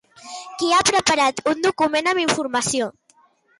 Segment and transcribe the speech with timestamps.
[0.61, 2.91] Qui ha preparat un document amb informació?